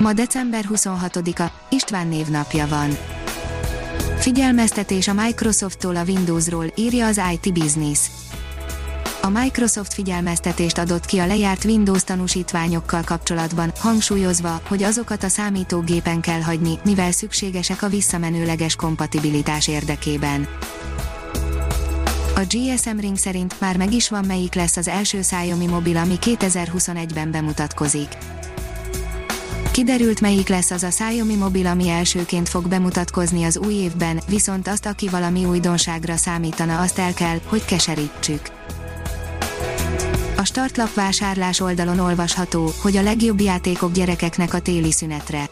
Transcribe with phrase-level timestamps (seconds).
[0.00, 2.96] Ma december 26-a, István névnapja van.
[4.18, 8.00] Figyelmeztetés a Microsofttól a Windowsról, írja az IT Business.
[9.22, 16.20] A Microsoft figyelmeztetést adott ki a lejárt Windows tanúsítványokkal kapcsolatban, hangsúlyozva, hogy azokat a számítógépen
[16.20, 20.48] kell hagyni, mivel szükségesek a visszamenőleges kompatibilitás érdekében.
[22.34, 26.18] A GSM Ring szerint már meg is van melyik lesz az első Xiaomi mobil, ami
[26.20, 28.08] 2021-ben bemutatkozik.
[29.80, 34.68] Kiderült melyik lesz az a Xiaomi mobil, ami elsőként fog bemutatkozni az új évben, viszont
[34.68, 38.40] azt, aki valami újdonságra számítana, azt el kell, hogy keserítsük.
[40.36, 45.50] A startlap vásárlás oldalon olvasható, hogy a legjobb játékok gyerekeknek a téli szünetre.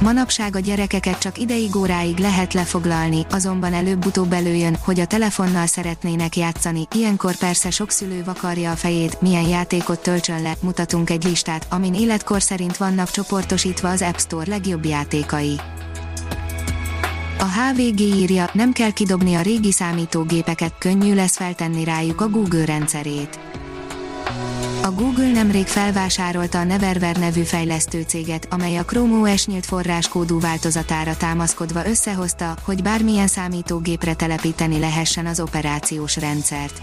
[0.00, 6.36] Manapság a gyerekeket csak ideig óráig lehet lefoglalni, azonban előbb-utóbb előjön, hogy a telefonnal szeretnének
[6.36, 11.66] játszani, ilyenkor persze sok szülő vakarja a fejét, milyen játékot töltsön le, mutatunk egy listát,
[11.70, 15.60] amin életkor szerint vannak csoportosítva az App Store legjobb játékai.
[17.38, 22.64] A HVG írja, nem kell kidobni a régi számítógépeket, könnyű lesz feltenni rájuk a Google
[22.64, 23.53] rendszerét
[24.84, 30.40] a Google nemrég felvásárolta a Neverware nevű fejlesztő céget, amely a Chrome OS nyílt forráskódú
[30.40, 36.82] változatára támaszkodva összehozta, hogy bármilyen számítógépre telepíteni lehessen az operációs rendszert.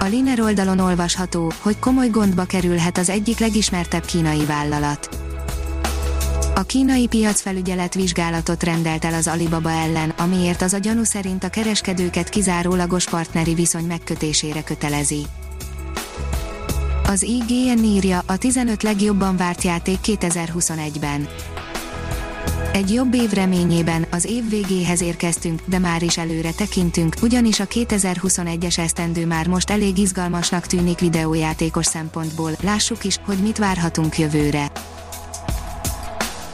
[0.00, 5.08] A Liner oldalon olvasható, hogy komoly gondba kerülhet az egyik legismertebb kínai vállalat.
[6.54, 11.48] A kínai piacfelügyelet vizsgálatot rendelt el az Alibaba ellen, amiért az a gyanú szerint a
[11.48, 15.26] kereskedőket kizárólagos partneri viszony megkötésére kötelezi.
[17.08, 21.28] Az IGN írja a 15 legjobban várt játék 2021-ben.
[22.72, 27.66] Egy jobb év reményében az év végéhez érkeztünk, de már is előre tekintünk, ugyanis a
[27.66, 34.70] 2021-es esztendő már most elég izgalmasnak tűnik videójátékos szempontból, lássuk is, hogy mit várhatunk jövőre.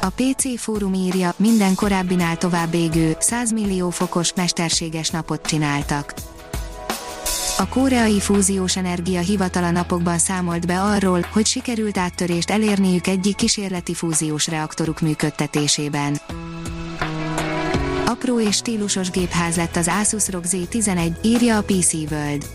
[0.00, 6.14] A PC fórum írja, minden korábbinál tovább égő, 100 millió fokos, mesterséges napot csináltak
[7.58, 13.94] a koreai fúziós energia hivatala napokban számolt be arról, hogy sikerült áttörést elérniük egyik kísérleti
[13.94, 16.20] fúziós reaktoruk működtetésében.
[18.06, 22.46] Apró és stílusos gépház lett az Asus ROG Z11, írja a PC World.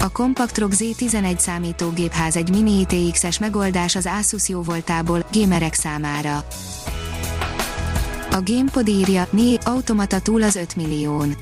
[0.00, 6.44] A Compact ROG Z11 számítógépház egy mini ITX-es megoldás az Asus jóvoltából, gamerek számára.
[8.30, 11.36] A GamePod írja, Né, automata túl az 5 millión.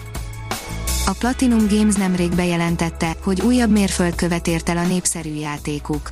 [1.06, 6.10] A Platinum Games nemrég bejelentette, hogy újabb mérföldkövet ért el a népszerű játékuk.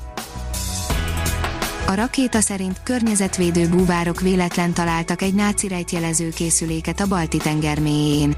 [1.86, 8.36] A rakéta szerint környezetvédő búvárok véletlen találtak egy náci rejtjelező készüléket a Balti-tenger mélyén.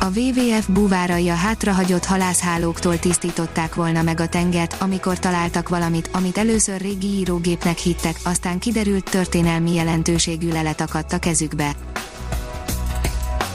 [0.00, 6.38] A WWF búvárai a hátrahagyott halászhálóktól tisztították volna meg a tengert, amikor találtak valamit, amit
[6.38, 11.76] először régi írógépnek hittek, aztán kiderült történelmi jelentőségű lelet akadt a kezükbe.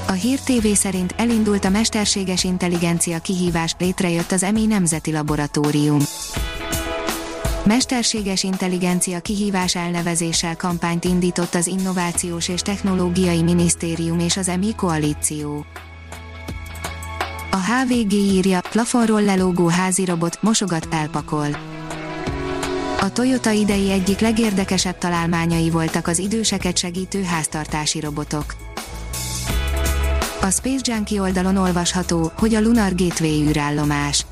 [0.08, 6.00] A Hír TV szerint elindult a mesterséges intelligencia kihívás, létrejött az EMI Nemzeti Laboratórium.
[7.64, 15.66] Mesterséges intelligencia kihívás elnevezéssel kampányt indított az Innovációs és Technológiai Minisztérium és az EMI koalíció.
[17.52, 21.48] A HVG írja, plafonról lelógó házi robot, mosogat, elpakol.
[23.02, 28.67] A Toyota idei egyik legérdekesebb találmányai voltak az időseket segítő háztartási robotok.
[30.42, 34.26] A Space Junkie oldalon olvasható, hogy a Lunar Gateway űrállomás.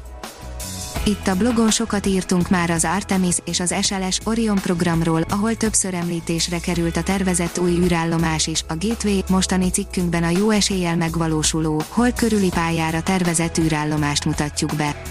[1.05, 5.93] Itt a blogon sokat írtunk már az Artemis és az SLS Orion programról, ahol többször
[5.93, 8.63] említésre került a tervezett új űrállomás is.
[8.67, 15.01] A Gateway mostani cikkünkben a jó eséllyel megvalósuló, hol körüli pályára tervezett űrállomást mutatjuk be.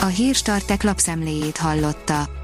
[0.00, 2.43] A hírstartek lapszemléjét hallotta.